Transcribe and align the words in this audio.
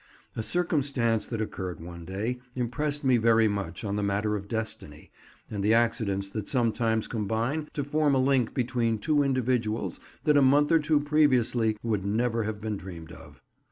A 0.35 0.41
circumstance 0.41 1.27
that 1.27 1.43
occurred 1.43 1.79
one 1.79 2.05
day 2.05 2.39
impressed 2.55 3.03
me 3.03 3.17
very 3.17 3.47
much 3.47 3.83
on 3.83 3.97
the 3.97 4.01
matter 4.01 4.35
of 4.35 4.47
destiny, 4.47 5.11
and 5.47 5.63
the 5.63 5.75
accidents 5.75 6.27
that 6.29 6.47
sometimes 6.47 7.07
combine 7.07 7.69
to 7.73 7.83
form 7.83 8.15
a 8.15 8.17
link 8.17 8.55
between 8.55 8.97
two 8.97 9.21
individuals 9.21 9.99
that 10.23 10.37
a 10.37 10.41
month 10.41 10.71
or 10.71 10.79
two 10.79 11.01
previously 11.01 11.77
would 11.83 12.03
never 12.03 12.45
have 12.45 12.59
been 12.59 12.77
dreamed 12.77 13.11
of. 13.11 13.43